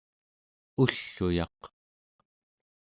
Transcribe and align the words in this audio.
ull'uyaq 0.81 1.59